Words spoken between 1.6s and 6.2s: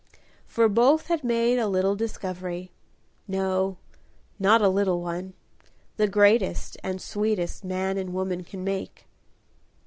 little discovery, no, not a little one, the